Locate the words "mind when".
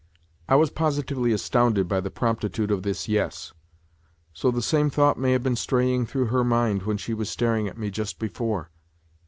6.43-6.97